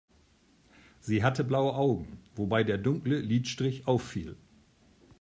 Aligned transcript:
Sie 0.99 1.23
hatte 1.23 1.43
blaue 1.43 1.75
Augen, 1.75 2.17
wobei 2.35 2.63
der 2.63 2.79
dunkle 2.79 3.19
Lidstrich 3.19 3.87
auffiel. 3.87 4.35